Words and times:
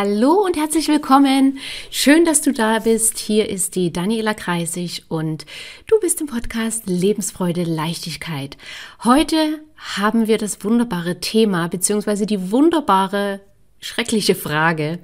Hallo 0.00 0.44
und 0.44 0.56
herzlich 0.56 0.86
willkommen. 0.86 1.58
Schön, 1.90 2.24
dass 2.24 2.40
du 2.40 2.52
da 2.52 2.78
bist. 2.78 3.18
Hier 3.18 3.48
ist 3.48 3.74
die 3.74 3.92
Daniela 3.92 4.32
Kreisig 4.32 5.02
und 5.08 5.44
du 5.88 5.98
bist 5.98 6.20
im 6.20 6.28
Podcast 6.28 6.84
Lebensfreude, 6.86 7.64
Leichtigkeit. 7.64 8.56
Heute 9.02 9.58
haben 9.76 10.28
wir 10.28 10.38
das 10.38 10.62
wunderbare 10.62 11.18
Thema 11.18 11.66
beziehungsweise 11.66 12.26
die 12.26 12.52
wunderbare, 12.52 13.40
schreckliche 13.80 14.36
Frage. 14.36 15.00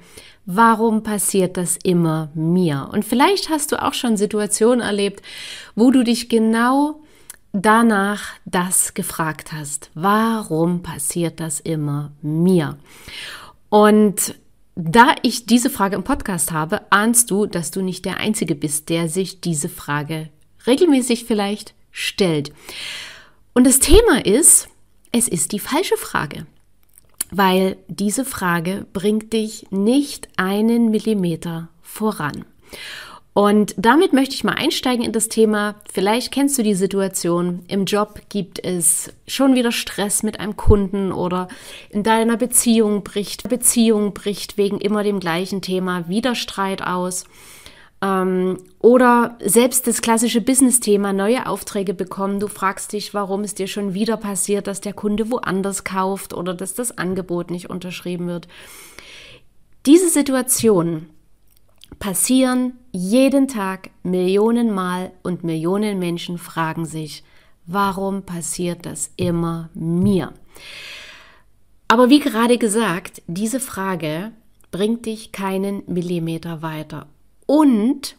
Warum 0.47 1.03
passiert 1.03 1.57
das 1.57 1.77
immer 1.77 2.31
mir? 2.37 2.89
Und 2.93 3.05
vielleicht 3.05 3.51
hast 3.51 3.73
du 3.73 3.83
auch 3.83 3.95
schon 3.95 4.17
Situationen 4.17 4.81
erlebt, 4.81 5.25
wo 5.75 5.91
du 5.91 6.05
dich 6.05 6.29
genau 6.29 7.03
danach 7.53 8.35
das 8.45 8.95
gefragt 8.95 9.51
hast. 9.51 9.91
Warum 9.95 10.85
passiert 10.85 11.41
das 11.41 11.59
immer 11.59 12.13
mir? 12.23 12.79
Und 13.71 14.37
da 14.77 15.15
ich 15.23 15.47
diese 15.47 15.71
Frage 15.71 15.97
im 15.97 16.03
Podcast 16.03 16.51
habe, 16.51 16.81
ahnst 16.91 17.31
du, 17.31 17.47
dass 17.47 17.71
du 17.71 17.81
nicht 17.81 18.05
der 18.05 18.19
Einzige 18.19 18.55
bist, 18.55 18.89
der 18.89 19.09
sich 19.09 19.41
diese 19.41 19.69
Frage 19.69 20.31
regelmäßig 20.67 21.25
vielleicht 21.25 21.75
stellt. 21.91 22.53
Und 23.53 23.67
das 23.67 23.79
Thema 23.79 24.25
ist, 24.25 24.69
es 25.13 25.29
ist 25.29 25.53
die 25.53 25.61
falsche 25.61 25.97
Frage, 25.97 26.47
weil 27.31 27.77
diese 27.87 28.25
Frage 28.25 28.87
bringt 28.93 29.33
dich 29.33 29.67
nicht 29.71 30.29
einen 30.37 30.91
Millimeter 30.91 31.69
voran. 31.81 32.45
Und 33.35 33.75
damit 33.77 34.13
möchte 34.13 34.37
ich 34.37 34.45
mal 34.45 34.53
einsteigen 34.53 35.05
in 35.05 35.11
das 35.11 35.29
Thema. 35.29 35.75
Vielleicht 35.93 36.33
kennst 36.33 36.57
du 36.57 36.63
die 36.63 36.77
Situation, 36.77 37.65
im 37.67 37.85
Job 37.85 38.21
gibt 38.29 38.65
es 38.65 39.13
schon 39.27 39.57
wieder 39.57 39.73
Stress 39.73 40.23
mit 40.23 40.39
einem 40.39 40.57
Kunden 40.57 41.11
oder 41.11 41.49
in 41.91 42.05
deiner 42.05 42.37
Beziehung 42.37 43.03
bricht, 43.03 43.49
Beziehung 43.49 44.15
bricht 44.15 44.57
wegen 44.57 44.81
immer 44.81 45.03
dem 45.03 45.19
gleichen 45.19 45.63
Thema 45.63 46.09
wieder 46.09 46.37
Streit 46.37 46.87
aus. 46.87 47.25
Ähm, 48.01 48.59
oder 48.79 49.37
selbst 49.45 49.89
das 49.89 50.01
klassische 50.01 50.41
Business-Thema, 50.41 51.13
neue 51.13 51.49
Aufträge 51.49 51.93
bekommen. 51.93 52.39
Du 52.39 52.47
fragst 52.47 52.93
dich, 52.93 53.15
warum 53.15 53.43
es 53.43 53.57
dir 53.57 53.67
schon 53.67 53.95
wieder 53.95 54.17
passiert, 54.17 54.69
dass 54.69 54.81
der 54.81 54.93
Kunde 54.93 55.33
woanders 55.33 55.83
kauft 55.83 56.35
oder 56.35 56.55
dass 56.55 56.75
das 56.75 56.99
Angebot 56.99 57.51
nicht 57.51 57.69
unterschrieben 57.69 58.29
wird. 58.29 58.47
Diese 59.87 60.09
Situation 60.09 61.07
passieren 61.99 62.75
jeden 62.93 63.49
Tag 63.49 63.91
Millionen 64.03 64.73
Mal 64.73 65.13
und 65.23 65.45
Millionen 65.45 65.99
Menschen 65.99 66.39
fragen 66.39 66.87
sich, 66.87 67.25
warum 67.67 68.23
passiert 68.23 68.87
das 68.87 69.11
immer 69.17 69.71
mir? 69.75 70.33
Aber 71.89 72.11
wie 72.11 72.21
gerade 72.21 72.59
gesagt, 72.59 73.23
diese 73.27 73.61
Frage 73.61 74.33
bringt 74.71 75.07
dich 75.07 75.33
keinen 75.33 75.83
Millimeter 75.87 76.63
weiter. 76.63 77.07
Und 77.47 78.17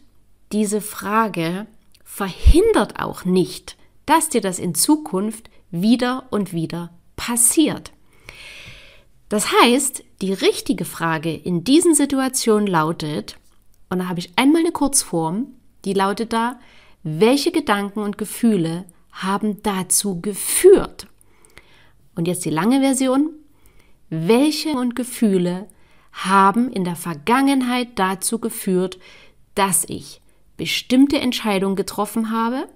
diese 0.52 0.80
Frage 0.80 1.66
verhindert 2.04 3.00
auch 3.00 3.24
nicht, 3.24 3.76
dass 4.06 4.28
dir 4.28 4.40
das 4.40 4.58
in 4.58 4.74
Zukunft 4.74 5.50
wieder 5.70 6.26
und 6.30 6.52
wieder 6.52 6.90
passiert. 7.16 7.92
Das 9.28 9.50
heißt, 9.52 10.04
die 10.22 10.32
richtige 10.32 10.84
Frage 10.84 11.34
in 11.34 11.64
diesen 11.64 11.94
Situationen 11.94 12.68
lautet, 12.68 13.36
und 13.88 13.98
da 14.00 14.08
habe 14.08 14.18
ich 14.18 14.32
einmal 14.36 14.62
eine 14.62 14.72
Kurzform, 14.72 15.48
die 15.84 15.92
lautet 15.92 16.32
da, 16.32 16.58
welche 17.02 17.52
Gedanken 17.52 18.00
und 18.00 18.18
Gefühle 18.18 18.84
haben 19.12 19.62
dazu 19.62 20.20
geführt? 20.20 21.06
Und 22.14 22.26
jetzt 22.26 22.44
die 22.44 22.50
lange 22.50 22.80
Version. 22.80 23.30
Welche 24.08 24.70
und 24.70 24.96
Gefühle 24.96 25.68
haben 26.12 26.72
in 26.72 26.84
der 26.84 26.96
Vergangenheit 26.96 27.90
dazu 27.96 28.38
geführt, 28.38 28.98
dass 29.54 29.84
ich 29.88 30.20
bestimmte 30.56 31.18
Entscheidungen 31.18 31.76
getroffen 31.76 32.30
habe, 32.30 32.68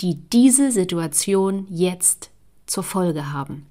die 0.00 0.14
diese 0.30 0.70
Situation 0.70 1.66
jetzt 1.70 2.30
zur 2.66 2.82
Folge 2.82 3.32
haben? 3.32 3.66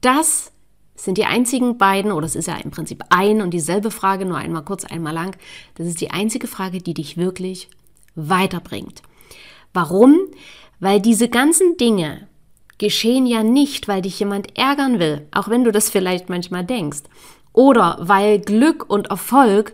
Das 0.00 0.52
sind 0.96 1.18
die 1.18 1.26
einzigen 1.26 1.78
beiden, 1.78 2.12
oder 2.12 2.26
es 2.26 2.36
ist 2.36 2.48
ja 2.48 2.56
im 2.56 2.70
Prinzip 2.70 3.04
ein 3.10 3.42
und 3.42 3.50
dieselbe 3.52 3.90
Frage, 3.90 4.24
nur 4.24 4.38
einmal 4.38 4.64
kurz, 4.64 4.84
einmal 4.84 5.14
lang. 5.14 5.36
Das 5.74 5.86
ist 5.86 6.00
die 6.00 6.10
einzige 6.10 6.46
Frage, 6.46 6.78
die 6.78 6.94
dich 6.94 7.16
wirklich 7.16 7.68
weiterbringt. 8.14 9.02
Warum? 9.72 10.16
Weil 10.80 11.00
diese 11.00 11.28
ganzen 11.28 11.76
Dinge 11.76 12.28
geschehen 12.78 13.26
ja 13.26 13.42
nicht, 13.42 13.88
weil 13.88 14.02
dich 14.02 14.18
jemand 14.18 14.58
ärgern 14.58 14.98
will, 14.98 15.26
auch 15.32 15.48
wenn 15.48 15.64
du 15.64 15.72
das 15.72 15.90
vielleicht 15.90 16.28
manchmal 16.28 16.64
denkst. 16.64 17.02
Oder 17.52 17.98
weil 18.00 18.38
Glück 18.38 18.88
und 18.88 19.06
Erfolg 19.06 19.72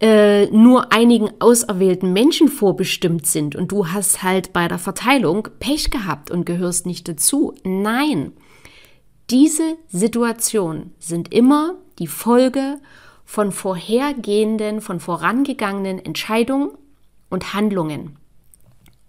äh, 0.00 0.46
nur 0.46 0.92
einigen 0.92 1.30
auserwählten 1.40 2.12
Menschen 2.12 2.48
vorbestimmt 2.48 3.26
sind 3.26 3.54
und 3.54 3.70
du 3.70 3.88
hast 3.88 4.22
halt 4.22 4.52
bei 4.52 4.66
der 4.66 4.78
Verteilung 4.78 5.48
Pech 5.60 5.90
gehabt 5.90 6.30
und 6.30 6.46
gehörst 6.46 6.86
nicht 6.86 7.06
dazu. 7.06 7.54
Nein, 7.62 8.32
diese 9.30 9.76
Situationen 9.88 10.94
sind 10.98 11.32
immer 11.32 11.76
die 11.98 12.08
Folge 12.08 12.80
von 13.24 13.52
vorhergehenden, 13.52 14.80
von 14.80 14.98
vorangegangenen 14.98 16.04
Entscheidungen 16.04 16.70
und 17.28 17.54
Handlungen. 17.54 18.16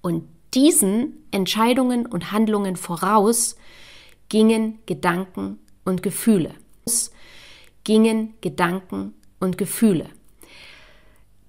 Und 0.01 0.27
diesen 0.53 1.23
Entscheidungen 1.31 2.05
und 2.05 2.31
Handlungen 2.31 2.75
voraus 2.75 3.55
gingen 4.29 4.79
Gedanken 4.85 5.59
und 5.85 6.03
Gefühle. 6.03 6.53
Gingen 7.83 8.35
Gedanken 8.41 9.13
und 9.39 9.57
Gefühle. 9.57 10.09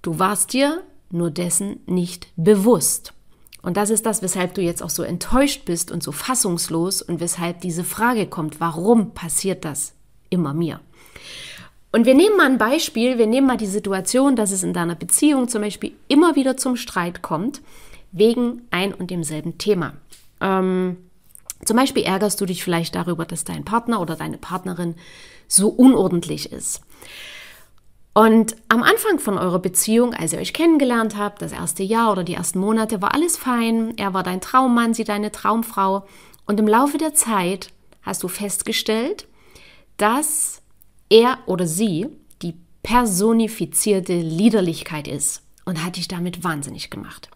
Du 0.00 0.19
warst 0.19 0.53
dir 0.53 0.83
nur 1.10 1.31
dessen 1.31 1.81
nicht 1.87 2.28
bewusst. 2.37 3.12
Und 3.62 3.77
das 3.77 3.91
ist 3.91 4.06
das, 4.06 4.23
weshalb 4.23 4.55
du 4.55 4.61
jetzt 4.61 4.83
auch 4.83 4.91
so 4.91 5.03
enttäuscht 5.05 5.65
bist 5.65 5.91
und 5.91 6.03
so 6.03 6.11
fassungslos 6.11 7.00
und 7.00 7.21
weshalb 7.21 7.61
diese 7.61 7.84
Frage 7.84 8.27
kommt, 8.27 8.61
warum 8.61 9.12
passiert 9.12 9.65
das 9.65 9.95
immer 10.31 10.53
mir? 10.53 10.81
Und 11.93 12.06
wir 12.06 12.15
nehmen 12.15 12.37
mal 12.37 12.47
ein 12.47 12.59
Beispiel, 12.59 13.19
wir 13.19 13.27
nehmen 13.27 13.47
mal 13.47 13.59
die 13.59 13.67
Situation, 13.67 14.34
dass 14.34 14.51
es 14.51 14.62
in 14.62 14.72
deiner 14.72 14.95
Beziehung 14.95 15.49
zum 15.49 15.62
Beispiel 15.62 15.93
immer 16.09 16.34
wieder 16.34 16.56
zum 16.56 16.77
Streit 16.77 17.22
kommt, 17.22 17.60
wegen 18.13 18.63
ein 18.71 18.95
und 18.95 19.10
demselben 19.10 19.59
Thema. 19.59 19.95
Ähm, 20.41 20.97
zum 21.65 21.77
Beispiel 21.77 22.03
ärgerst 22.03 22.41
du 22.41 22.47
dich 22.47 22.65
vielleicht 22.65 22.95
darüber, 22.95 23.25
dass 23.25 23.45
dein 23.45 23.65
Partner 23.65 24.01
oder 24.01 24.16
deine 24.16 24.39
Partnerin 24.39 24.97
so 25.47 25.69
unordentlich 25.69 26.51
ist. 26.51 26.81
Und 28.14 28.56
am 28.68 28.82
Anfang 28.82 29.18
von 29.18 29.38
eurer 29.38 29.59
Beziehung, 29.59 30.12
als 30.12 30.34
ihr 30.34 30.38
euch 30.38 30.53
kennengelernt 30.53 31.16
habt, 31.16 31.41
das 31.41 31.53
erste 31.53 31.82
Jahr 31.82 32.12
oder 32.12 32.24
die 32.24 32.34
ersten 32.34 32.59
Monate, 32.59 33.00
war 33.00 33.14
alles 33.14 33.38
fein. 33.38 33.97
Er 33.97 34.12
war 34.12 34.22
dein 34.22 34.42
Traummann, 34.42 34.92
sie 34.92 35.04
deine 35.04 35.32
Traumfrau. 35.32 36.06
Und 36.44 36.60
im 36.60 36.68
Laufe 36.68 36.98
der 36.98 37.14
Zeit 37.14 37.72
hast 38.03 38.22
du 38.22 38.28
festgestellt, 38.28 39.26
dass 39.97 40.60
er 41.09 41.38
oder 41.47 41.66
sie 41.66 42.06
die 42.42 42.54
personifizierte 42.82 44.14
Liederlichkeit 44.14 45.09
ist 45.09 45.42
und 45.64 45.82
hat 45.82 45.97
dich 45.97 46.09
damit 46.09 46.44
wahnsinnig 46.44 46.91
gemacht. 46.91 47.30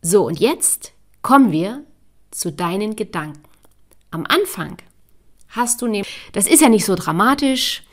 So, 0.00 0.26
und 0.26 0.40
jetzt 0.40 0.92
kommen 1.20 1.52
wir 1.52 1.84
zu 2.32 2.50
deinen 2.50 2.96
Gedanken. 2.96 3.42
Am 4.10 4.26
Anfang 4.26 4.78
hast 5.48 5.80
du 5.80 5.86
nämlich, 5.86 6.12
das 6.32 6.48
ist 6.48 6.60
ja 6.60 6.68
nicht 6.68 6.84
so 6.84 6.96
dramatisch, 6.96 7.84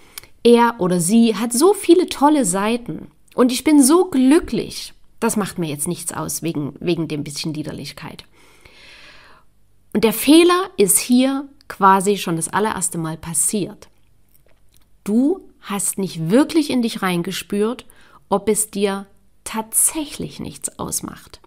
er 0.44 0.75
oder 0.80 1.00
sie 1.00 1.36
hat 1.36 1.53
so 1.53 1.74
viele 1.74 2.07
tolle 2.07 2.45
Seiten 2.45 3.12
und 3.36 3.51
ich 3.51 3.63
bin 3.63 3.81
so 3.83 4.06
glücklich. 4.06 4.94
Das 5.19 5.36
macht 5.36 5.57
mir 5.57 5.68
jetzt 5.68 5.88
nichts 5.88 6.13
aus 6.13 6.44
wegen, 6.44 6.74
wegen 6.80 7.07
dem 7.07 7.24
bisschen 7.24 7.53
Liederlichkeit. 7.53 8.24
Und 9.94 10.03
der 10.03 10.13
Fehler 10.13 10.69
ist 10.77 10.97
hier 10.97 11.47
quasi 11.68 12.18
schon 12.18 12.36
das 12.36 12.47
allererste 12.47 12.97
Mal 12.97 13.18
passiert. 13.18 13.89
Du 15.03 15.41
hast 15.62 15.97
nicht 15.97 16.30
wirklich 16.30 16.69
in 16.69 16.81
dich 16.81 17.01
reingespürt, 17.01 17.86
ob 18.30 18.47
es 18.47 18.71
dir 18.71 19.07
tatsächlich 19.44 20.39
nichts 20.39 20.80
ausmacht. 20.80 21.39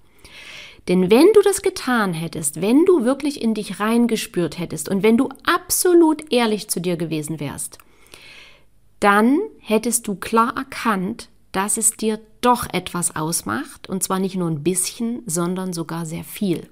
Denn 0.88 1.10
wenn 1.10 1.26
du 1.32 1.40
das 1.42 1.62
getan 1.62 2.12
hättest, 2.12 2.60
wenn 2.60 2.84
du 2.84 3.04
wirklich 3.04 3.40
in 3.40 3.54
dich 3.54 3.78
reingespürt 3.78 4.58
hättest 4.58 4.88
und 4.88 5.02
wenn 5.02 5.16
du 5.16 5.28
absolut 5.44 6.32
ehrlich 6.32 6.68
zu 6.68 6.80
dir 6.80 6.96
gewesen 6.96 7.38
wärst, 7.38 7.78
dann 9.02 9.40
hättest 9.58 10.06
du 10.06 10.14
klar 10.14 10.56
erkannt, 10.56 11.28
dass 11.50 11.76
es 11.76 11.96
dir 11.96 12.20
doch 12.40 12.66
etwas 12.72 13.16
ausmacht, 13.16 13.88
und 13.88 14.02
zwar 14.02 14.18
nicht 14.18 14.36
nur 14.36 14.48
ein 14.48 14.62
bisschen, 14.62 15.22
sondern 15.26 15.72
sogar 15.72 16.06
sehr 16.06 16.24
viel. 16.24 16.68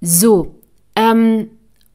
So, 0.00 0.56
ähm, 0.96 1.50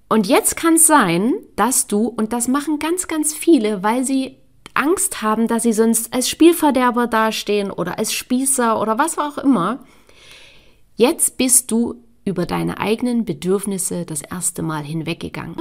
und 0.10 0.28
jetzt 0.28 0.56
kann 0.56 0.76
es 0.76 0.88
sein, 0.88 1.34
dass 1.58 1.88
du, 1.88 2.08
und 2.08 2.32
das 2.32 2.48
machen 2.48 2.80
ganz, 2.80 3.08
ganz 3.08 3.34
viele, 3.34 3.84
weil 3.84 4.06
sie 4.06 4.38
Angst 4.74 5.22
haben, 5.22 5.48
dass 5.48 5.64
sie 5.64 5.74
sonst 5.74 6.14
als 6.14 6.30
Spielverderber 6.30 7.08
dastehen 7.08 7.70
oder 7.70 7.98
als 7.98 8.14
Spießer 8.14 8.80
oder 8.80 8.98
was 8.98 9.18
auch 9.18 9.38
immer, 9.38 9.84
jetzt 10.96 11.38
bist 11.38 11.70
du 11.72 11.96
über 12.24 12.46
deine 12.46 12.80
eigenen 12.80 13.26
Bedürfnisse 13.26 14.06
das 14.06 14.22
erste 14.22 14.62
Mal 14.62 14.84
hinweggegangen 14.84 15.56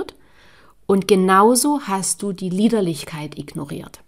und 0.87 1.09
genauso 1.09 1.83
hast 1.83 2.23
du 2.23 2.33
die 2.33 2.50
Liederlichkeit 2.50 3.38
ignoriert. 3.38 4.00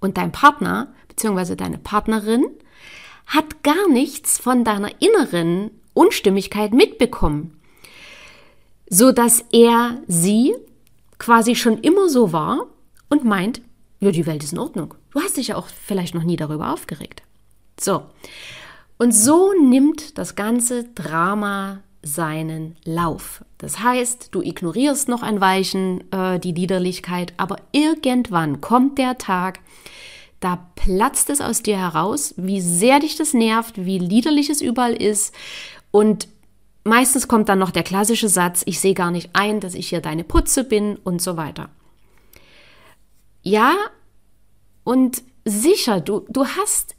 Und 0.00 0.16
dein 0.16 0.32
Partner 0.32 0.94
bzw. 1.08 1.56
deine 1.56 1.78
Partnerin 1.78 2.46
hat 3.26 3.62
gar 3.62 3.88
nichts 3.88 4.38
von 4.38 4.64
deiner 4.64 4.90
inneren 5.00 5.70
Unstimmigkeit 5.94 6.72
mitbekommen, 6.72 7.58
so 8.88 9.12
dass 9.12 9.44
er 9.52 10.00
sie 10.06 10.54
quasi 11.18 11.54
schon 11.54 11.78
immer 11.78 12.08
so 12.08 12.32
war 12.32 12.66
und 13.08 13.24
meint, 13.24 13.62
ja, 14.00 14.10
die 14.10 14.26
Welt 14.26 14.44
ist 14.44 14.52
in 14.52 14.58
Ordnung. 14.58 14.94
Du 15.10 15.20
hast 15.20 15.38
dich 15.38 15.48
ja 15.48 15.56
auch 15.56 15.68
vielleicht 15.68 16.14
noch 16.14 16.22
nie 16.22 16.36
darüber 16.36 16.72
aufgeregt. 16.72 17.22
So. 17.80 18.02
Und 18.98 19.12
so 19.12 19.52
nimmt 19.54 20.18
das 20.18 20.36
ganze 20.36 20.84
Drama 20.84 21.82
seinen 22.06 22.76
Lauf. 22.84 23.44
Das 23.58 23.80
heißt, 23.80 24.28
du 24.30 24.42
ignorierst 24.42 25.08
noch 25.08 25.22
ein 25.22 25.40
Weichen 25.40 26.10
äh, 26.12 26.38
die 26.38 26.52
Liederlichkeit, 26.52 27.34
aber 27.36 27.56
irgendwann 27.72 28.60
kommt 28.60 28.98
der 28.98 29.18
Tag, 29.18 29.60
da 30.40 30.68
platzt 30.76 31.30
es 31.30 31.40
aus 31.40 31.62
dir 31.62 31.78
heraus, 31.78 32.34
wie 32.36 32.60
sehr 32.60 33.00
dich 33.00 33.16
das 33.16 33.34
nervt, 33.34 33.84
wie 33.84 33.98
liederlich 33.98 34.50
es 34.50 34.60
überall 34.60 34.94
ist. 34.94 35.34
Und 35.90 36.28
meistens 36.84 37.26
kommt 37.26 37.48
dann 37.48 37.58
noch 37.58 37.70
der 37.70 37.82
klassische 37.82 38.28
Satz, 38.28 38.62
ich 38.66 38.78
sehe 38.78 38.94
gar 38.94 39.10
nicht 39.10 39.30
ein, 39.32 39.60
dass 39.60 39.74
ich 39.74 39.88
hier 39.88 40.00
deine 40.00 40.24
Putze 40.24 40.64
bin 40.64 40.96
und 40.96 41.20
so 41.20 41.36
weiter. 41.36 41.70
Ja, 43.42 43.74
und 44.84 45.22
sicher, 45.44 46.00
du, 46.00 46.24
du 46.28 46.46
hast 46.46 46.94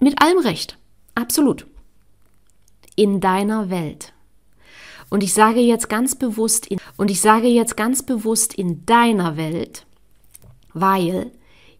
mit 0.00 0.20
allem 0.22 0.38
recht. 0.38 0.78
Absolut. 1.14 1.66
In 2.96 3.20
deiner 3.20 3.70
Welt. 3.70 4.12
Und 5.10 5.22
ich 5.22 5.34
sage 5.34 5.60
jetzt 5.60 5.88
ganz 5.88 6.14
bewusst 6.14 6.66
in, 6.66 6.78
und 6.96 7.10
ich 7.10 7.20
sage 7.20 7.48
jetzt 7.48 7.76
ganz 7.76 8.02
bewusst 8.02 8.54
in 8.54 8.86
deiner 8.86 9.36
Welt, 9.36 9.84
weil 10.72 11.32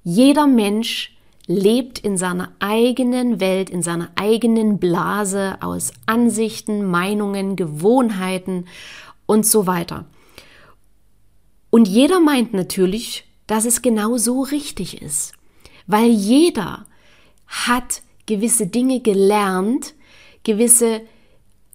jeder 0.03 0.47
Mensch 0.47 1.17
lebt 1.47 1.99
in 2.01 2.17
seiner 2.17 2.53
eigenen 2.59 3.41
Welt, 3.41 3.71
in 3.71 3.83
seiner 3.83 4.11
eigenen 4.17 4.79
Blase 4.79 5.59
aus 5.61 5.93
Ansichten, 6.07 6.85
Meinungen, 6.85 7.57
Gewohnheiten 7.57 8.67
und 9.27 9.47
so 9.47 9.67
weiter. 9.67 10.07
Und 11.71 11.87
jeder 11.87 12.21
meint 12.21 12.53
natürlich, 12.53 13.25
dass 13.47 13.65
es 13.65 13.83
genau 13.83 14.17
so 14.17 14.43
richtig 14.43 15.03
ist, 15.03 15.33
weil 15.87 16.11
jeder 16.11 16.87
hat 17.47 18.03
gewisse 18.27 18.67
Dinge 18.67 19.01
gelernt, 19.01 19.95
gewisse 20.45 21.03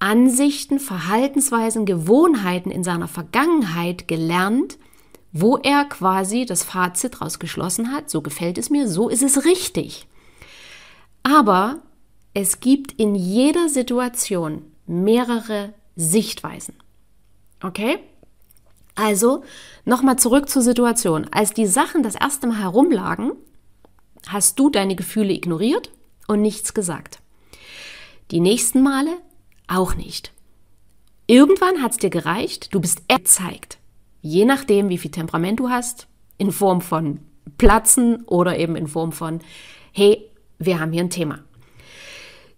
Ansichten, 0.06 0.80
Verhaltensweisen, 0.80 1.88
Gewohnheiten 1.88 2.70
in 2.70 2.84
seiner 2.84 3.08
Vergangenheit 3.08 4.08
gelernt, 4.08 4.78
wo 5.32 5.58
er 5.58 5.86
quasi 5.86 6.46
das 6.46 6.64
Fazit 6.64 7.22
rausgeschlossen 7.22 7.92
hat, 7.92 8.12
so 8.12 8.22
gefällt 8.22 8.60
es 8.60 8.70
mir, 8.70 8.88
so 8.88 9.10
ist 9.10 9.24
es 9.24 9.46
richtig. 9.46 10.08
Aber 11.24 11.80
es 12.36 12.60
gibt 12.60 12.92
in 12.92 13.16
jeder 13.16 13.68
Situation 13.68 14.62
mehrere 14.86 15.74
Sichtweisen. 15.96 16.76
Okay? 17.64 17.98
Also 18.94 19.44
nochmal 19.86 20.20
zurück 20.20 20.50
zur 20.50 20.62
Situation. 20.62 21.28
Als 21.32 21.56
die 21.56 21.66
Sachen 21.66 22.04
das 22.04 22.14
erste 22.14 22.46
Mal 22.46 22.60
herumlagen, 22.60 23.32
hast 24.28 24.60
du 24.60 24.70
deine 24.70 24.96
Gefühle 24.96 25.34
ignoriert 25.34 25.90
und 26.28 26.44
nichts 26.44 26.76
gesagt. 26.76 27.22
Die 28.30 28.40
nächsten 28.40 28.84
Male 28.84 29.18
auch 29.68 29.96
nicht. 29.96 30.32
Irgendwann 31.28 31.82
hat 31.82 31.94
es 31.94 31.98
dir 31.98 32.10
gereicht, 32.10 32.74
du 32.74 32.80
bist 32.80 33.02
erzeigt 33.08 33.80
je 34.26 34.44
nachdem, 34.44 34.90
wie 34.90 34.98
viel 34.98 35.12
Temperament 35.12 35.60
du 35.60 35.70
hast, 35.70 36.08
in 36.40 36.52
Form 36.52 36.82
von 36.82 37.20
Platzen 37.60 38.24
oder 38.26 38.58
eben 38.58 38.76
in 38.76 38.88
Form 38.88 39.12
von, 39.12 39.40
hey, 39.92 40.28
wir 40.58 40.80
haben 40.80 40.92
hier 40.92 41.04
ein 41.04 41.12
Thema. 41.12 41.44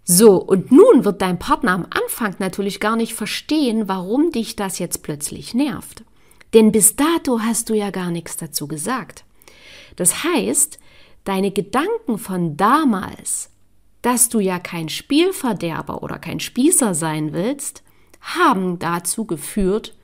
So, 0.06 0.38
und 0.38 0.71
nun 0.71 1.04
wird 1.04 1.21
dein 1.21 1.39
Partner 1.39 1.74
am 1.74 1.86
Anfang 1.89 2.36
natürlich 2.39 2.80
gar 2.80 2.95
nicht 2.95 3.13
verstehen, 3.13 3.89
warum 3.89 4.31
dich 4.31 4.56
das 4.56 4.80
jetzt 4.80 5.04
plötzlich 5.04 5.54
nervt. 5.54 6.06
Denn 6.54 6.71
bis 6.71 6.95
dato 6.95 7.42
hast 7.42 7.69
du 7.69 7.74
ja 7.74 7.89
gar 7.89 8.12
nichts 8.12 8.38
dazu 8.38 8.69
gesagt. 8.69 9.25
Das 9.98 10.24
heißt, 10.24 10.80
deine 11.25 11.51
Gedanken 11.51 12.18
von 12.18 12.56
damals, 12.56 13.50
dass 14.07 14.30
du 14.30 14.39
ja 14.39 14.57
kein 14.57 14.88
Spielverderber 14.88 16.01
oder 16.01 16.18
kein 16.18 16.39
Spießer 16.39 16.95
sein 16.95 17.33
willst, 17.33 17.83
haben 18.21 18.80
dazu 18.80 19.25
geführt, 19.25 19.98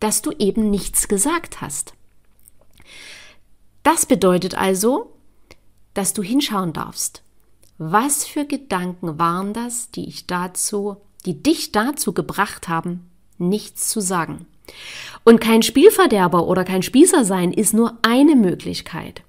dass 0.00 0.22
du 0.22 0.30
eben 0.38 0.70
nichts 0.70 1.06
gesagt 1.06 1.60
hast. 1.60 1.92
Das 3.82 4.06
bedeutet 4.06 4.54
also, 4.54 5.12
dass 5.92 6.14
du 6.14 6.22
hinschauen 6.22 6.72
darfst. 6.72 7.24
Was 7.76 8.26
für 8.26 8.46
Gedanken 8.46 9.18
waren 9.18 9.52
das, 9.52 9.90
die 9.90 10.08
ich 10.08 10.26
dazu, 10.26 10.96
die 11.26 11.42
dich 11.42 11.72
dazu 11.72 12.14
gebracht 12.14 12.70
haben, 12.70 13.10
nichts 13.36 13.90
zu 13.90 14.00
sagen? 14.00 14.46
Und 15.24 15.42
kein 15.42 15.62
Spielverderber 15.62 16.48
oder 16.48 16.64
kein 16.64 16.82
Spießer 16.82 17.26
sein 17.26 17.52
ist 17.52 17.74
nur 17.74 17.98
eine 18.00 18.34
Möglichkeit. 18.34 19.20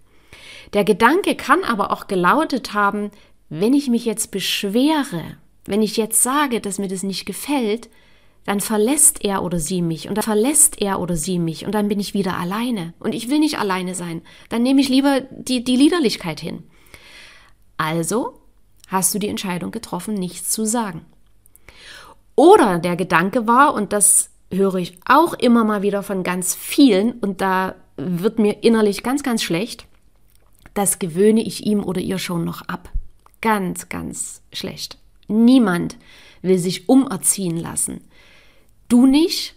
Der 0.72 0.86
Gedanke 0.86 1.36
kann 1.36 1.66
aber 1.66 1.92
auch 1.92 2.08
gelautet 2.08 2.74
haben, 2.74 3.12
wenn 3.50 3.74
ich 3.74 3.90
mich 3.90 4.06
jetzt 4.06 4.32
beschwere, 4.32 5.38
wenn 5.66 5.82
ich 5.82 5.98
jetzt 5.98 6.24
sage, 6.24 6.60
dass 6.60 6.80
mir 6.80 6.88
das 6.88 7.04
nicht 7.04 7.26
gefällt, 7.26 7.90
dann 8.46 8.60
verlässt 8.60 9.24
er 9.24 9.44
oder 9.44 9.60
sie 9.60 9.82
mich 9.82 10.10
und 10.10 10.16
dann 10.16 10.24
verlässt 10.24 10.82
er 10.82 11.00
oder 11.00 11.16
sie 11.16 11.40
mich 11.40 11.66
und 11.66 11.74
dann 11.74 11.88
bin 11.88 12.00
ich 12.00 12.14
wieder 12.14 12.38
alleine. 12.38 12.94
Und 13.00 13.16
ich 13.16 13.30
will 13.30 13.40
nicht 13.40 13.58
alleine 13.58 13.96
sein. 13.96 14.22
Dann 14.50 14.64
nehme 14.64 14.82
ich 14.82 14.90
lieber 14.90 15.22
die, 15.32 15.64
die 15.64 15.78
Liederlichkeit 15.78 16.42
hin. 16.42 16.64
Also 17.78 18.40
hast 18.88 19.14
du 19.14 19.20
die 19.20 19.30
Entscheidung 19.30 19.72
getroffen, 19.72 20.14
nichts 20.14 20.50
zu 20.52 20.66
sagen. 20.66 21.06
Oder 22.36 22.80
der 22.80 22.96
Gedanke 22.96 23.48
war, 23.48 23.74
und 23.74 23.94
das 23.94 24.30
höre 24.52 24.76
ich 24.76 24.98
auch 25.06 25.34
immer 25.34 25.64
mal 25.64 25.82
wieder 25.82 26.04
von 26.04 26.24
ganz 26.24 26.54
vielen, 26.54 27.14
und 27.14 27.42
da 27.42 27.76
wird 27.96 28.40
mir 28.40 28.64
innerlich 28.64 29.04
ganz, 29.04 29.24
ganz 29.24 29.44
schlecht, 29.44 29.86
das 30.74 31.00
gewöhne 31.00 31.42
ich 31.44 31.66
ihm 31.66 31.84
oder 31.84 32.02
ihr 32.02 32.18
schon 32.18 32.44
noch 32.44 32.64
ab. 32.64 32.90
Ganz, 33.44 33.90
ganz 33.90 34.42
schlecht. 34.54 34.98
Niemand 35.28 35.98
will 36.42 36.58
sich 36.58 36.88
umerziehen 36.88 37.58
lassen. 37.58 38.00
Du 38.88 39.06
nicht 39.06 39.56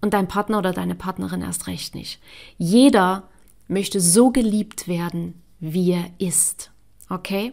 und 0.00 0.12
dein 0.12 0.26
Partner 0.26 0.58
oder 0.58 0.72
deine 0.72 0.96
Partnerin 0.96 1.40
erst 1.40 1.68
recht 1.68 1.94
nicht. 1.94 2.18
Jeder 2.58 3.28
möchte 3.68 4.00
so 4.00 4.32
geliebt 4.32 4.88
werden, 4.88 5.40
wie 5.60 5.92
er 5.92 6.10
ist. 6.18 6.72
Okay? 7.08 7.52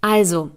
Also, 0.00 0.50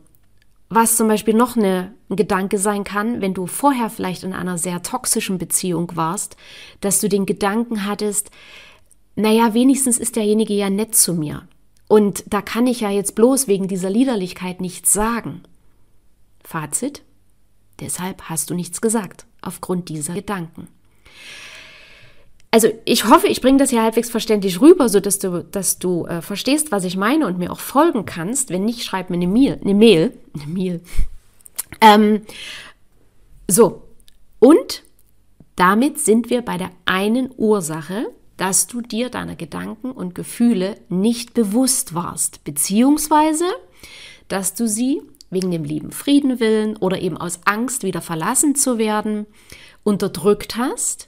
was 0.70 0.96
zum 0.96 1.10
Beispiel 1.10 1.34
noch 1.34 1.58
eine, 1.58 1.94
ein 2.10 2.16
Gedanke 2.16 2.60
sein 2.60 2.86
kann, 2.86 3.20
wenn 3.20 3.34
du 3.34 3.46
vorher 3.46 3.90
vielleicht 3.90 4.24
in 4.24 4.32
einer 4.32 4.58
sehr 4.58 4.82
toxischen 4.84 5.38
Beziehung 5.38 5.98
warst, 5.98 6.38
dass 6.80 7.02
du 7.02 7.10
den 7.10 7.26
Gedanken 7.26 7.86
hattest, 7.86 8.32
naja, 9.18 9.54
wenigstens 9.54 9.98
ist 9.98 10.16
derjenige 10.16 10.54
ja 10.54 10.70
nett 10.70 10.96
zu 10.96 11.14
mir. 11.14 11.46
Und 11.92 12.24
da 12.28 12.42
kann 12.42 12.68
ich 12.68 12.80
ja 12.80 12.90
jetzt 12.90 13.16
bloß 13.16 13.50
wegen 13.50 13.68
dieser 13.68 13.90
Liederlichkeit 13.90 14.62
nichts 14.62 14.94
sagen. 14.94 15.42
Fazit, 16.42 17.02
deshalb 17.82 18.30
hast 18.30 18.50
du 18.50 18.54
nichts 18.54 18.80
gesagt 18.80 19.26
aufgrund 19.42 19.90
dieser 19.90 20.14
Gedanken. 20.14 20.70
Also 22.50 22.70
ich 22.86 23.10
hoffe, 23.10 23.28
ich 23.28 23.42
bringe 23.42 23.58
das 23.58 23.72
hier 23.72 23.84
halbwegs 23.84 24.10
verständlich 24.10 24.62
rüber, 24.62 24.88
so 24.88 25.02
dass 25.02 25.20
du, 25.20 25.44
dass 25.44 25.80
du 25.80 26.06
äh, 26.06 26.22
verstehst, 26.22 26.72
was 26.72 26.86
ich 26.86 26.96
meine 26.96 27.28
und 27.28 27.38
mir 27.38 27.52
auch 27.52 27.60
folgen 27.60 28.06
kannst. 28.06 28.52
Wenn 28.52 28.64
nicht, 28.64 28.86
schreib 28.86 29.10
mir 29.10 29.18
eine 29.18 29.28
Mail, 29.28 29.60
eine 29.62 29.74
Mail, 29.74 30.14
eine 30.34 30.48
Mail. 30.48 30.82
Ähm, 31.82 32.22
so 33.50 33.82
Und 34.40 34.84
damit 35.58 36.00
sind 36.00 36.30
wir 36.30 36.42
bei 36.42 36.58
der 36.58 36.72
einen 36.86 37.32
Ursache, 37.36 38.14
dass 38.42 38.66
du 38.66 38.82
dir 38.82 39.12
deiner 39.12 39.36
Gedanken 39.36 39.92
und 39.92 40.16
Gefühle 40.16 40.76
nicht 40.90 41.36
bewusst 41.36 41.94
warst, 41.94 42.44
beziehungsweise 42.44 43.46
dass 44.30 44.56
du 44.56 44.68
sie 44.68 45.00
wegen 45.30 45.52
dem 45.52 45.64
lieben 45.64 45.92
Frieden 45.92 46.40
willen 46.40 46.76
oder 46.76 47.00
eben 47.00 47.18
aus 47.18 47.42
Angst 47.46 47.84
wieder 47.84 48.02
verlassen 48.02 48.56
zu 48.56 48.80
werden 48.80 49.28
unterdrückt 49.84 50.56
hast 50.56 51.08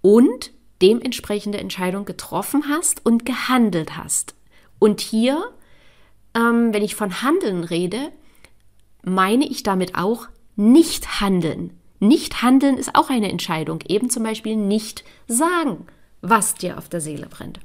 und 0.00 0.50
dementsprechende 0.82 1.58
Entscheidung 1.58 2.04
getroffen 2.04 2.64
hast 2.68 3.06
und 3.06 3.24
gehandelt 3.24 3.96
hast. 3.96 4.34
Und 4.80 5.00
hier, 5.00 5.40
ähm, 6.34 6.74
wenn 6.74 6.82
ich 6.82 6.96
von 6.96 7.22
Handeln 7.22 7.62
rede, 7.62 8.10
meine 9.04 9.46
ich 9.46 9.62
damit 9.62 9.94
auch 9.94 10.26
nicht 10.56 11.20
handeln. 11.20 11.78
Nicht 12.00 12.42
handeln 12.42 12.78
ist 12.78 12.96
auch 12.96 13.10
eine 13.10 13.30
Entscheidung. 13.30 13.78
Eben 13.86 14.10
zum 14.10 14.24
Beispiel 14.24 14.56
nicht 14.56 15.04
sagen, 15.28 15.86
was 16.20 16.54
dir 16.54 16.78
auf 16.78 16.88
der 16.88 17.00
Seele 17.00 17.26
brennt. 17.26 17.60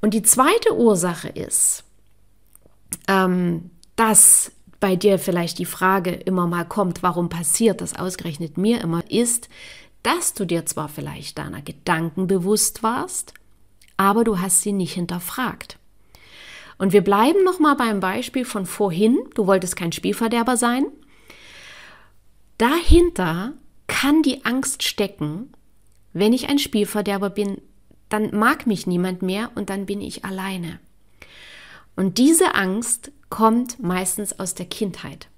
Und 0.00 0.14
die 0.14 0.22
zweite 0.22 0.76
Ursache 0.76 1.28
ist, 1.28 1.84
ähm, 3.08 3.70
dass 3.96 4.52
bei 4.78 4.94
dir 4.94 5.18
vielleicht 5.18 5.58
die 5.58 5.64
Frage 5.64 6.10
immer 6.10 6.46
mal 6.46 6.64
kommt, 6.64 7.02
warum 7.02 7.28
passiert 7.28 7.80
das 7.80 7.96
ausgerechnet 7.96 8.58
mir 8.58 8.80
immer, 8.80 9.10
ist, 9.10 9.48
dass 10.02 10.34
du 10.34 10.44
dir 10.44 10.66
zwar 10.66 10.88
vielleicht 10.88 11.38
deiner 11.38 11.62
Gedanken 11.62 12.26
bewusst 12.26 12.82
warst, 12.82 13.34
aber 13.96 14.22
du 14.22 14.38
hast 14.38 14.62
sie 14.62 14.72
nicht 14.72 14.92
hinterfragt. 14.92 15.78
Und 16.78 16.92
wir 16.92 17.02
bleiben 17.02 17.42
noch 17.42 17.58
mal 17.58 17.74
beim 17.74 18.00
Beispiel 18.00 18.44
von 18.44 18.66
vorhin. 18.66 19.18
Du 19.34 19.46
wolltest 19.46 19.76
kein 19.76 19.92
Spielverderber 19.92 20.56
sein. 20.56 20.86
Dahinter 22.58 23.54
kann 23.86 24.22
die 24.22 24.44
Angst 24.44 24.82
stecken, 24.82 25.52
wenn 26.18 26.32
ich 26.32 26.48
ein 26.48 26.58
Spielverderber 26.58 27.28
bin, 27.30 27.60
dann 28.08 28.30
mag 28.34 28.66
mich 28.66 28.86
niemand 28.86 29.20
mehr 29.20 29.50
und 29.54 29.68
dann 29.68 29.84
bin 29.84 30.00
ich 30.00 30.24
alleine. 30.24 30.78
Und 31.94 32.18
diese 32.18 32.54
Angst 32.54 33.12
kommt 33.28 33.82
meistens 33.82 34.38
aus 34.38 34.54
der 34.54 34.66
Kindheit. 34.66 35.28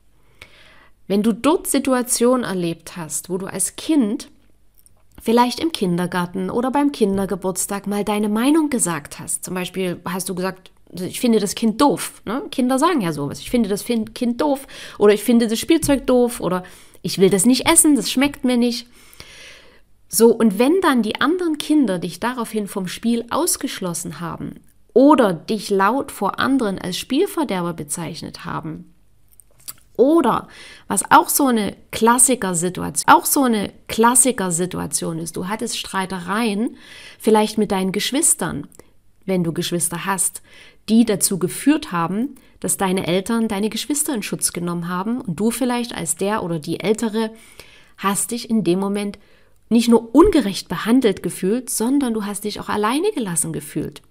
Wenn 1.09 1.23
du 1.23 1.33
dort 1.33 1.67
Situationen 1.67 2.45
erlebt 2.45 2.97
hast, 2.97 3.29
wo 3.29 3.39
du 3.39 3.47
als 3.47 3.77
Kind 3.77 4.29
vielleicht 5.21 5.59
im 5.59 5.73
Kindergarten 5.73 6.49
oder 6.49 6.71
beim 6.71 6.93
Kindergeburtstag 6.93 7.87
mal 7.87 8.05
deine 8.05 8.29
Meinung 8.29 8.71
gesagt 8.71 9.19
hast, 9.19 9.45
zum 9.45 9.55
Beispiel 9.55 10.01
hast 10.05 10.29
du 10.29 10.35
gesagt, 10.35 10.71
ich 10.93 11.19
finde 11.19 11.41
das 11.41 11.55
Kind 11.55 11.81
doof. 11.81 12.23
Ne? 12.25 12.43
Kinder 12.51 12.79
sagen 12.79 13.01
ja 13.01 13.13
sowas. 13.13 13.41
Ich 13.41 13.51
finde 13.51 13.69
das 13.69 13.85
Kind 13.85 14.41
doof 14.41 14.67
oder 14.99 15.13
ich 15.13 15.25
finde 15.25 15.49
das 15.49 15.59
Spielzeug 15.59 16.07
doof 16.07 16.41
oder 16.41 16.63
ich 17.03 17.19
will 17.19 17.31
das 17.31 17.47
nicht 17.47 17.69
essen, 17.69 17.97
das 17.97 18.11
schmeckt 18.13 18.45
mir 18.45 18.57
nicht. 18.57 18.87
So, 20.09 20.33
und 20.33 20.59
wenn 20.59 20.81
dann 20.81 21.03
die 21.03 21.21
anderen 21.21 21.59
Kinder 21.59 21.99
dich 21.99 22.19
daraufhin 22.19 22.67
vom 22.67 22.89
Spiel 22.89 23.27
ausgeschlossen 23.31 24.21
haben 24.21 24.61
oder 24.95 25.35
dich 25.35 25.69
laut 25.69 26.11
vor 26.11 26.41
anderen 26.41 26.79
als 26.79 26.97
Spielverderber 26.97 27.75
bezeichnet 27.75 28.45
haben, 28.45 28.95
oder 29.99 30.47
was 30.87 31.11
auch 31.11 31.29
so 31.29 31.49
eine 31.49 31.77
Klassikersituation, 31.91 33.13
auch 33.13 33.27
so 33.27 33.43
eine 33.43 33.73
Klassikersituation 33.89 35.19
ist, 35.19 35.37
du 35.37 35.49
hattest 35.49 35.77
Streitereien 35.77 36.77
vielleicht 37.19 37.59
mit 37.59 37.73
deinen 37.73 37.91
Geschwistern, 37.91 38.69
wenn 39.27 39.43
du 39.43 39.53
Geschwister 39.53 40.07
hast, 40.07 40.41
die 40.89 41.05
dazu 41.05 41.39
geführt 41.39 41.91
haben, 41.91 42.37
dass 42.61 42.77
deine 42.77 43.09
Eltern 43.09 43.49
deine 43.49 43.71
Geschwister 43.71 44.15
in 44.15 44.23
Schutz 44.23 44.53
genommen 44.53 44.89
haben 44.89 45.21
und 45.21 45.39
du 45.39 45.51
vielleicht 45.51 45.95
als 45.95 46.15
der 46.15 46.45
oder 46.45 46.61
die 46.61 46.79
Ältere 46.79 47.33
hast 47.97 48.31
dich 48.31 48.49
in 48.49 48.63
dem 48.63 48.79
Moment 48.79 49.19
nicht 49.69 49.89
nur 49.89 50.15
ungerecht 50.15 50.69
behandelt 50.69 51.23
gefühlt, 51.23 51.71
sondern 51.71 52.15
du 52.15 52.25
hast 52.25 52.45
dich 52.45 52.61
auch 52.61 52.69
alleine 52.69 53.13
gelassen 53.13 53.53
gefühlt. 53.53 54.03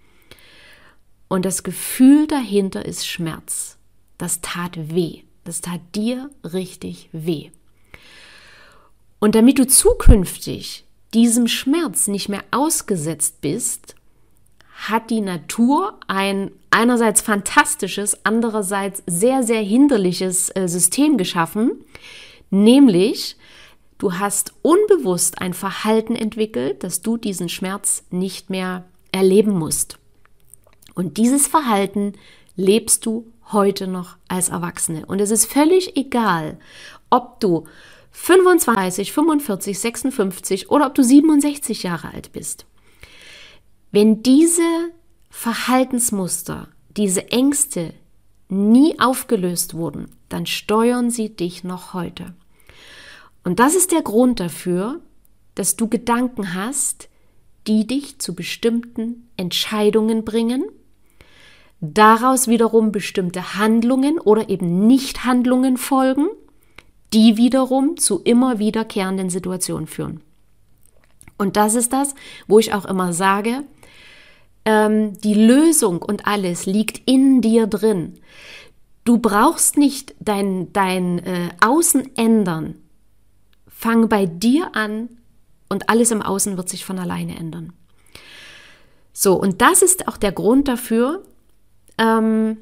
Und 1.28 1.46
das 1.46 1.64
Gefühl 1.64 2.28
dahinter 2.28 2.86
ist 2.86 3.08
Schmerz. 3.08 3.78
Das 4.18 4.42
tat 4.42 4.78
weh. 4.94 5.24
Das 5.44 5.62
tat 5.62 5.82
dir 5.96 6.30
richtig 6.44 7.10
weh. 7.12 7.52
Und 9.20 9.36
damit 9.36 9.60
du 9.60 9.68
zukünftig 9.68 10.86
diesem 11.14 11.48
Schmerz 11.48 12.08
nicht 12.08 12.30
mehr 12.30 12.44
ausgesetzt 12.52 13.42
bist, 13.42 13.96
hat 14.88 15.10
die 15.10 15.22
Natur 15.22 16.00
ein 16.08 16.52
einerseits 16.70 17.22
fantastisches, 17.22 18.24
andererseits 18.26 19.02
sehr, 19.08 19.42
sehr 19.42 19.62
hinderliches 19.62 20.52
äh, 20.56 20.68
System 20.68 21.18
geschaffen, 21.18 21.84
nämlich 22.52 23.38
du 23.98 24.13
hast 24.13 24.54
unbewusst 24.62 25.42
ein 25.42 25.54
Verhalten 25.54 26.16
entwickelt, 26.16 26.84
dass 26.84 27.01
du 27.01 27.18
diesen 27.18 27.50
Schmerz 27.50 28.04
nicht 28.10 28.50
mehr 28.50 28.86
erleben 29.12 29.51
musst. 29.51 29.98
Und 30.94 31.18
dieses 31.18 31.48
Verhalten 31.48 32.13
lebst 32.56 33.06
du 33.06 33.32
heute 33.51 33.88
noch 33.88 34.18
als 34.27 34.50
Erwachsene. 34.50 35.06
Und 35.06 35.22
es 35.22 35.32
ist 35.32 35.46
völlig 35.46 35.96
egal, 35.96 36.60
ob 37.10 37.39
du 37.39 37.66
25, 38.12 39.13
45, 39.13 39.80
56 39.80 40.72
oder 40.72 40.88
ob 40.88 40.96
du 40.96 41.04
67 41.04 41.84
Jahre 41.84 42.13
alt 42.13 42.32
bist. 42.34 42.66
Wenn 43.92 44.24
diese 44.24 44.92
Verhaltensmuster, 45.30 46.68
diese 46.98 47.32
Ängste 47.32 47.94
nie 48.50 49.00
aufgelöst 49.00 49.75
wurden, 49.75 50.10
dann 50.30 50.46
steuern 50.46 51.12
sie 51.12 51.30
dich 51.30 51.63
noch 51.63 51.94
heute. 51.94 52.34
Und 53.48 53.60
das 53.60 53.75
ist 53.75 53.94
der 53.94 54.01
Grund 54.01 54.42
dafür, 54.42 55.00
dass 55.56 55.77
du 55.77 55.88
Gedanken 55.88 56.54
hast, 56.54 57.08
die 57.66 57.88
dich 57.88 58.20
zu 58.20 58.36
bestimmten 58.36 59.30
Entscheidungen 59.38 60.25
bringen 60.25 60.66
daraus 61.80 62.48
wiederum 62.48 62.92
bestimmte 62.92 63.56
Handlungen 63.56 64.20
oder 64.20 64.50
eben 64.50 64.88
Nichthandlungen 64.88 65.77
folgen, 65.77 66.27
die 67.13 67.38
wiederum 67.38 67.98
zu 67.98 68.22
immer 68.24 68.60
wiederkehrenden 68.60 69.30
Situationen 69.30 69.88
führen. 69.88 70.22
Und 71.38 71.56
das 71.56 71.75
ist 71.75 71.94
das, 71.94 72.16
wo 72.48 72.58
ich 72.60 72.74
auch 72.74 72.86
immer 72.86 73.13
sage, 73.13 73.63
ähm, 74.66 75.20
die 75.22 75.36
Lösung 75.36 76.01
und 76.01 76.25
alles 76.25 76.66
liegt 76.66 77.08
in 77.10 77.42
dir 77.42 77.68
drin. 77.68 78.16
Du 79.04 79.20
brauchst 79.20 79.77
nicht 79.77 80.16
dein, 80.20 80.74
dein 80.74 81.20
äh, 81.20 81.50
Außen 81.62 82.18
ändern. 82.18 82.75
Fang 83.79 84.10
bei 84.10 84.25
dir 84.25 84.75
an 84.75 85.07
und 85.69 85.88
alles 85.88 86.10
im 86.10 86.24
Außen 86.24 86.57
wird 86.57 86.67
sich 86.67 86.84
von 86.84 86.98
alleine 86.98 87.38
ändern. 87.38 87.74
So, 89.13 89.36
und 89.36 89.62
das 89.62 89.84
ist 89.84 90.07
auch 90.07 90.17
der 90.17 90.31
Grund 90.31 90.67
dafür, 90.67 91.24
ähm, 92.00 92.57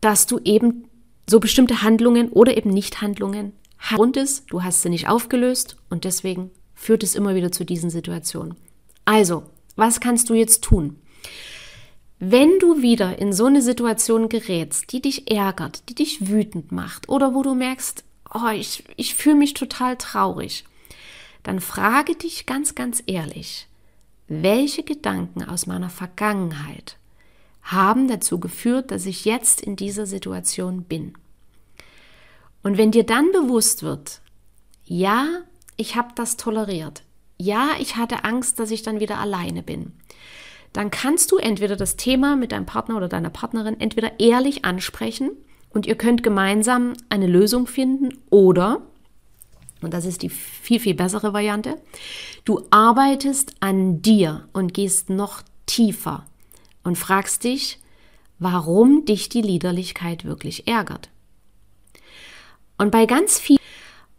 dass 0.00 0.26
du 0.26 0.40
eben 0.40 0.88
so 1.30 1.38
bestimmte 1.38 1.82
Handlungen 1.82 2.30
oder 2.30 2.56
eben 2.56 2.70
Nichthandlungen 2.70 3.52
Grund 3.94 4.16
ist, 4.16 4.50
du 4.50 4.64
hast 4.64 4.82
sie 4.82 4.88
nicht 4.88 5.08
aufgelöst 5.08 5.76
und 5.88 6.02
deswegen 6.02 6.50
führt 6.74 7.04
es 7.04 7.14
immer 7.14 7.36
wieder 7.36 7.52
zu 7.52 7.64
diesen 7.64 7.90
Situationen. 7.90 8.56
Also, 9.04 9.44
was 9.76 10.00
kannst 10.00 10.30
du 10.30 10.34
jetzt 10.34 10.64
tun? 10.64 10.98
Wenn 12.18 12.58
du 12.58 12.82
wieder 12.82 13.20
in 13.20 13.32
so 13.32 13.46
eine 13.46 13.62
Situation 13.62 14.28
gerätst, 14.28 14.92
die 14.92 15.00
dich 15.00 15.30
ärgert, 15.30 15.88
die 15.88 15.94
dich 15.94 16.28
wütend 16.28 16.72
macht 16.72 17.08
oder 17.08 17.34
wo 17.34 17.44
du 17.44 17.54
merkst, 17.54 18.02
oh, 18.34 18.48
ich, 18.48 18.84
ich 18.96 19.14
fühle 19.14 19.36
mich 19.36 19.54
total 19.54 19.96
traurig, 19.96 20.64
dann 21.42 21.60
frage 21.60 22.14
dich 22.14 22.46
ganz, 22.46 22.74
ganz 22.74 23.02
ehrlich, 23.06 23.66
welche 24.28 24.82
Gedanken 24.82 25.42
aus 25.42 25.66
meiner 25.66 25.90
Vergangenheit 25.90 26.96
haben 27.62 28.08
dazu 28.08 28.40
geführt, 28.40 28.90
dass 28.90 29.06
ich 29.06 29.24
jetzt 29.24 29.60
in 29.60 29.76
dieser 29.76 30.06
Situation 30.06 30.84
bin. 30.84 31.14
Und 32.62 32.78
wenn 32.78 32.90
dir 32.90 33.04
dann 33.04 33.30
bewusst 33.32 33.82
wird, 33.82 34.20
ja, 34.84 35.26
ich 35.76 35.96
habe 35.96 36.10
das 36.14 36.36
toleriert, 36.36 37.02
ja, 37.38 37.70
ich 37.80 37.96
hatte 37.96 38.24
Angst, 38.24 38.58
dass 38.58 38.70
ich 38.70 38.82
dann 38.82 39.00
wieder 39.00 39.18
alleine 39.18 39.62
bin, 39.62 39.92
dann 40.72 40.90
kannst 40.90 41.30
du 41.32 41.36
entweder 41.36 41.76
das 41.76 41.96
Thema 41.96 42.36
mit 42.36 42.52
deinem 42.52 42.66
Partner 42.66 42.96
oder 42.96 43.08
deiner 43.08 43.30
Partnerin 43.30 43.80
entweder 43.80 44.18
ehrlich 44.20 44.64
ansprechen 44.64 45.32
und 45.72 45.86
ihr 45.86 45.96
könnt 45.96 46.22
gemeinsam 46.22 46.94
eine 47.08 47.26
Lösung 47.26 47.66
finden 47.66 48.18
oder, 48.30 48.82
und 49.80 49.94
das 49.94 50.04
ist 50.04 50.22
die 50.22 50.28
viel, 50.28 50.80
viel 50.80 50.94
bessere 50.94 51.32
Variante, 51.32 51.76
du 52.44 52.62
arbeitest 52.70 53.54
an 53.60 54.02
dir 54.02 54.48
und 54.52 54.74
gehst 54.74 55.10
noch 55.10 55.42
tiefer 55.66 56.26
und 56.82 56.96
fragst 56.96 57.44
dich, 57.44 57.78
warum 58.38 59.04
dich 59.04 59.28
die 59.28 59.42
Liederlichkeit 59.42 60.24
wirklich 60.24 60.66
ärgert. 60.66 61.10
Und 62.78 62.90
bei 62.90 63.06
ganz 63.06 63.38
viel 63.38 63.58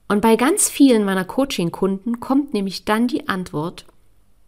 und 0.07 0.21
bei 0.21 0.35
ganz 0.35 0.69
vielen 0.69 1.05
meiner 1.05 1.25
Coaching-Kunden 1.25 2.19
kommt 2.19 2.53
nämlich 2.53 2.85
dann 2.85 3.07
die 3.07 3.27
Antwort, 3.27 3.85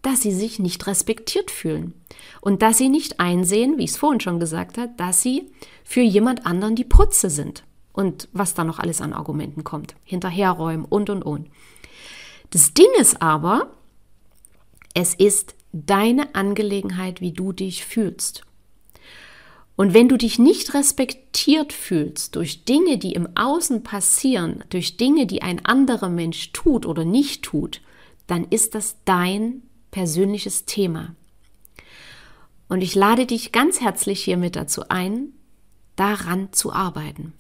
dass 0.06 0.22
sie 0.22 0.32
sich 0.32 0.60
nicht 0.60 0.86
respektiert 0.86 1.50
fühlen 1.50 1.94
und 2.40 2.62
dass 2.62 2.78
sie 2.78 2.90
nicht 2.90 3.20
einsehen, 3.20 3.78
wie 3.78 3.86
ich 3.86 3.92
es 3.92 3.98
vorhin 3.98 4.20
schon 4.20 4.40
gesagt 4.40 4.78
habe, 4.78 4.92
dass 4.98 5.24
sie 5.24 5.50
für 5.84 6.02
jemand 6.02 6.46
anderen 6.46 6.76
die 6.76 6.84
Putze 6.84 7.32
sind 7.32 7.64
und 7.92 8.30
was 8.32 8.54
da 8.54 8.64
noch 8.64 8.78
alles 8.78 9.02
an 9.02 9.14
Argumenten 9.14 9.64
kommt. 9.64 9.96
Hinterherräumen 10.04 10.86
und 10.86 11.10
und 11.10 11.24
und. 11.24 11.50
Das 12.52 12.76
Ding 12.76 12.90
ist 13.00 13.20
aber, 13.24 13.72
es 14.94 15.16
ist 15.16 15.56
deine 15.72 16.36
Angelegenheit, 16.36 17.20
wie 17.20 17.32
du 17.32 17.52
dich 17.52 17.84
fühlst. 17.84 18.44
Und 19.76 19.96
wenn 19.96 20.08
du 20.08 20.18
dich 20.18 20.38
nicht 20.38 20.76
respektiert 20.76 21.74
fühlst 21.74 22.36
durch 22.36 22.64
Dinge, 22.64 23.00
die 23.00 23.14
im 23.14 23.36
Außen 23.36 23.82
passieren, 23.82 24.64
durch 24.70 24.98
Dinge, 24.98 25.26
die 25.26 25.42
ein 25.42 25.66
anderer 25.66 26.10
Mensch 26.10 26.52
tut 26.54 26.86
oder 26.86 27.06
nicht 27.06 27.44
tut, 27.44 27.82
dann 28.28 28.46
ist 28.46 28.76
das 28.76 28.98
dein 29.04 29.64
persönliches 29.96 30.66
Thema. 30.66 31.16
Und 32.68 32.82
ich 32.82 32.96
lade 32.96 33.26
dich 33.26 33.54
ganz 33.54 33.80
herzlich 33.80 34.22
hiermit 34.22 34.58
dazu 34.58 34.90
ein, 34.90 35.30
daran 35.96 36.52
zu 36.52 36.74
arbeiten. 36.74 37.32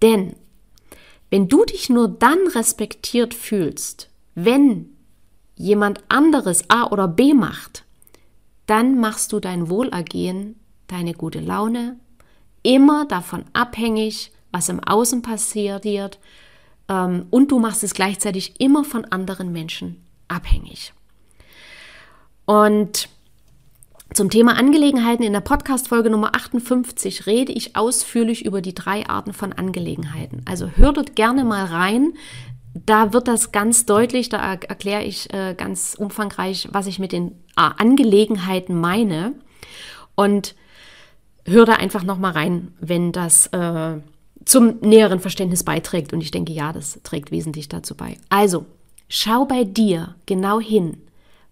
Denn 0.00 0.36
wenn 1.28 1.46
du 1.46 1.66
dich 1.66 1.90
nur 1.90 2.08
dann 2.08 2.38
respektiert 2.54 3.34
fühlst, 3.34 4.08
wenn 4.34 4.88
jemand 5.54 6.00
anderes 6.08 6.70
A 6.70 6.84
oder 6.86 7.06
B 7.06 7.34
macht, 7.34 7.84
dann 8.64 8.98
machst 8.98 9.34
du 9.34 9.38
dein 9.38 9.68
Wohlergehen, 9.68 10.58
deine 10.86 11.12
gute 11.12 11.40
Laune 11.40 12.00
immer 12.62 13.04
davon 13.04 13.44
abhängig, 13.52 14.32
was 14.50 14.70
im 14.70 14.80
Außen 14.82 15.20
passiert 15.20 15.84
ähm, 16.88 17.26
und 17.28 17.50
du 17.50 17.58
machst 17.58 17.84
es 17.84 17.92
gleichzeitig 17.92 18.58
immer 18.62 18.82
von 18.82 19.04
anderen 19.04 19.52
Menschen 19.52 20.02
abhängig. 20.28 20.94
Und 22.48 23.10
zum 24.14 24.30
Thema 24.30 24.56
Angelegenheiten 24.56 25.22
in 25.22 25.34
der 25.34 25.42
Podcast-Folge 25.42 26.08
Nummer 26.08 26.34
58 26.34 27.26
rede 27.26 27.52
ich 27.52 27.76
ausführlich 27.76 28.46
über 28.46 28.62
die 28.62 28.74
drei 28.74 29.06
Arten 29.06 29.34
von 29.34 29.52
Angelegenheiten. 29.52 30.40
Also 30.46 30.70
hör 30.74 30.94
dort 30.94 31.14
gerne 31.14 31.44
mal 31.44 31.66
rein. 31.66 32.14
Da 32.72 33.12
wird 33.12 33.28
das 33.28 33.52
ganz 33.52 33.84
deutlich, 33.84 34.30
da 34.30 34.38
erkläre 34.38 35.04
ich 35.04 35.30
äh, 35.34 35.54
ganz 35.58 35.94
umfangreich, 35.94 36.68
was 36.72 36.86
ich 36.86 36.98
mit 36.98 37.12
den 37.12 37.32
äh, 37.58 37.68
Angelegenheiten 37.76 38.80
meine. 38.80 39.34
Und 40.14 40.54
hör 41.44 41.66
da 41.66 41.74
einfach 41.74 42.02
nochmal 42.02 42.32
rein, 42.32 42.72
wenn 42.80 43.12
das 43.12 43.48
äh, 43.48 43.98
zum 44.46 44.78
näheren 44.80 45.20
Verständnis 45.20 45.64
beiträgt. 45.64 46.14
Und 46.14 46.22
ich 46.22 46.30
denke, 46.30 46.54
ja, 46.54 46.72
das 46.72 46.98
trägt 47.02 47.30
wesentlich 47.30 47.68
dazu 47.68 47.94
bei. 47.94 48.16
Also, 48.30 48.64
schau 49.10 49.44
bei 49.44 49.64
dir 49.64 50.14
genau 50.24 50.60
hin. 50.60 50.96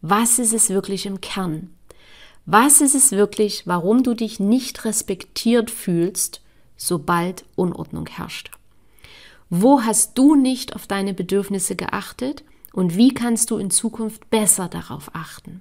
Was 0.08 0.38
ist 0.38 0.52
es 0.52 0.70
wirklich 0.70 1.04
im 1.04 1.20
Kern? 1.20 1.70
Was 2.44 2.80
ist 2.80 2.94
es 2.94 3.10
wirklich, 3.10 3.66
warum 3.66 4.04
du 4.04 4.14
dich 4.14 4.38
nicht 4.38 4.84
respektiert 4.84 5.68
fühlst, 5.68 6.42
sobald 6.76 7.44
Unordnung 7.56 8.06
herrscht? 8.06 8.52
Wo 9.50 9.82
hast 9.82 10.16
du 10.16 10.36
nicht 10.36 10.76
auf 10.76 10.86
deine 10.86 11.12
Bedürfnisse 11.12 11.74
geachtet 11.74 12.44
und 12.72 12.96
wie 12.96 13.14
kannst 13.14 13.50
du 13.50 13.56
in 13.56 13.70
Zukunft 13.70 14.30
besser 14.30 14.68
darauf 14.68 15.10
achten? 15.12 15.60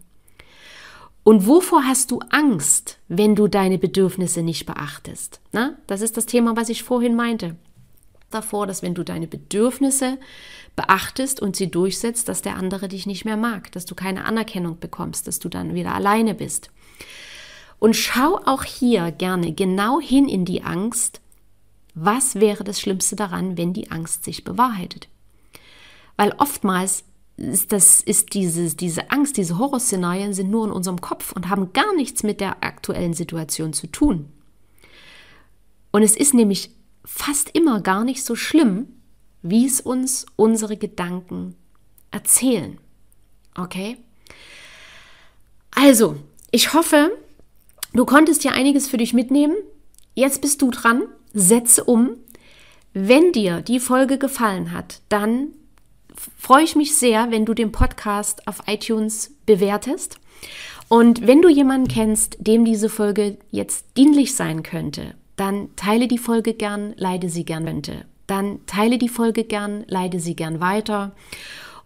Und 1.24 1.48
wovor 1.48 1.84
hast 1.84 2.12
du 2.12 2.20
Angst, 2.30 3.00
wenn 3.08 3.36
du 3.36 3.48
deine 3.48 3.80
Bedürfnisse 3.80 4.44
nicht 4.44 4.68
beachtest? 4.68 5.42
Na, 5.54 5.76
das 5.88 6.02
ist 6.02 6.18
das 6.18 6.28
Thema, 6.28 6.56
was 6.56 6.70
ich 6.70 6.84
vorhin 6.84 7.16
meinte. 7.16 7.56
Davor, 8.36 8.68
dass 8.68 8.82
wenn 8.82 8.94
du 8.94 9.04
deine 9.04 9.28
Bedürfnisse 9.28 10.18
beachtest 10.76 11.42
und 11.42 11.56
sie 11.56 11.72
durchsetzt, 11.72 12.28
dass 12.28 12.42
der 12.42 12.58
andere 12.58 12.90
dich 12.90 13.06
nicht 13.06 13.24
mehr 13.24 13.38
mag, 13.38 13.72
dass 13.72 13.86
du 13.86 13.96
keine 13.96 14.26
Anerkennung 14.26 14.78
bekommst, 14.80 15.28
dass 15.28 15.40
du 15.40 15.48
dann 15.48 15.74
wieder 15.74 15.96
alleine 15.96 16.36
bist. 16.36 16.70
Und 17.80 17.96
schau 17.96 18.40
auch 18.46 18.64
hier 18.64 19.12
gerne 19.12 19.54
genau 19.54 20.02
hin 20.02 20.28
in 20.28 20.44
die 20.44 20.64
Angst. 20.64 21.22
Was 21.94 22.36
wäre 22.36 22.66
das 22.66 22.82
Schlimmste 22.82 23.16
daran, 23.16 23.58
wenn 23.58 23.72
die 23.72 23.90
Angst 23.90 24.26
sich 24.26 24.44
bewahrheitet? 24.44 25.08
Weil 26.18 26.34
oftmals 26.38 27.06
ist, 27.38 27.72
das, 27.72 28.02
ist 28.02 28.34
dieses, 28.34 28.76
diese 28.76 29.12
Angst, 29.12 29.38
diese 29.38 29.58
Horrorszenarien 29.58 30.34
sind 30.34 30.50
nur 30.50 30.66
in 30.66 30.72
unserem 30.72 31.00
Kopf 31.00 31.32
und 31.32 31.50
haben 31.50 31.72
gar 31.72 31.96
nichts 31.96 32.24
mit 32.24 32.42
der 32.42 32.64
aktuellen 32.64 33.14
Situation 33.14 33.72
zu 33.72 33.88
tun. 33.88 34.30
Und 35.92 36.04
es 36.04 36.18
ist 36.18 36.34
nämlich 36.34 36.75
fast 37.06 37.50
immer 37.52 37.82
gar 37.82 38.04
nicht 38.04 38.24
so 38.24 38.36
schlimm, 38.36 38.88
wie 39.42 39.66
es 39.66 39.80
uns 39.80 40.26
unsere 40.36 40.76
Gedanken 40.76 41.56
erzählen. 42.12 42.78
Okay? 43.56 43.98
Also, 45.72 46.18
ich 46.52 46.74
hoffe, 46.74 47.12
du 47.94 48.06
konntest 48.06 48.42
hier 48.42 48.54
einiges 48.54 48.88
für 48.88 48.98
dich 48.98 49.14
mitnehmen. 49.14 49.56
Jetzt 50.14 50.42
bist 50.42 50.62
du 50.62 50.72
dran. 50.72 51.04
Setze 51.34 51.84
um. 51.84 52.18
Wenn 52.94 53.34
dir 53.34 53.62
die 53.62 53.82
Folge 53.82 54.18
gefallen 54.18 54.72
hat, 54.72 55.02
dann 55.10 55.50
freue 56.38 56.64
ich 56.64 56.76
mich 56.76 56.96
sehr, 56.96 57.30
wenn 57.30 57.46
du 57.46 57.54
den 57.54 57.74
Podcast 57.74 58.48
auf 58.48 58.64
iTunes 58.68 59.36
bewertest. 59.46 60.18
Und 60.88 61.28
wenn 61.28 61.42
du 61.42 61.50
jemanden 61.50 61.88
kennst, 61.90 62.38
dem 62.40 62.64
diese 62.64 62.90
Folge 62.90 63.38
jetzt 63.52 63.86
dienlich 63.98 64.36
sein 64.36 64.64
könnte, 64.64 65.16
dann 65.36 65.70
teile 65.76 66.08
die 66.08 66.18
Folge 66.18 66.54
gern, 66.54 66.94
leide 66.98 67.30
sie 67.30 67.46
gern 67.46 67.66
könnte. 67.66 68.06
Dann 68.28 68.66
teile 68.66 68.98
die 68.98 69.10
Folge 69.10 69.44
gern, 69.44 69.86
leide 69.88 70.20
sie 70.20 70.36
gern 70.36 70.60
weiter. 70.60 71.12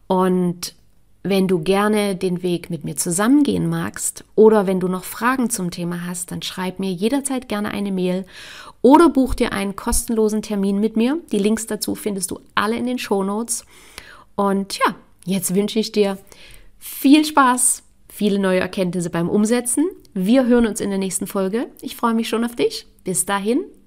Und 0.08 0.76
wenn 1.22 1.48
du 1.48 1.60
gerne 1.60 2.16
den 2.16 2.44
Weg 2.44 2.70
mit 2.70 2.86
mir 2.86 2.96
zusammengehen 2.96 3.68
magst 3.68 4.24
oder 4.36 4.68
wenn 4.68 4.80
du 4.80 4.88
noch 4.88 5.04
Fragen 5.04 5.50
zum 5.50 5.70
Thema 5.70 6.06
hast, 6.08 6.32
dann 6.32 6.42
schreib 6.42 6.80
mir 6.80 6.92
jederzeit 6.92 7.50
gerne 7.50 7.72
eine 7.72 7.92
Mail 7.92 8.26
oder 8.82 9.10
buch 9.10 9.36
dir 9.36 9.52
einen 9.52 9.76
kostenlosen 9.76 10.42
Termin 10.42 10.80
mit 10.80 10.96
mir. 10.96 11.20
Die 11.34 11.40
Links 11.40 11.68
dazu 11.68 11.96
findest 11.96 12.32
du 12.32 12.40
alle 12.56 12.78
in 12.78 12.86
den 12.86 13.00
Shownotes. 13.00 13.66
Und 14.36 14.78
ja, 14.78 14.96
jetzt 15.26 15.54
wünsche 15.54 15.80
ich 15.80 15.92
dir 15.92 16.18
viel 16.78 17.26
Spaß, 17.26 17.84
viele 18.08 18.40
neue 18.40 18.62
Erkenntnisse 18.62 19.10
beim 19.10 19.30
Umsetzen. 19.30 19.90
Wir 20.14 20.46
hören 20.46 20.66
uns 20.66 20.80
in 20.80 20.90
der 20.90 21.00
nächsten 21.00 21.28
Folge. 21.28 21.68
Ich 21.82 21.98
freue 21.98 22.14
mich 22.14 22.30
schon 22.30 22.46
auf 22.46 22.56
dich. 22.56 22.88
Bis 23.10 23.26
dahin, 23.26 23.72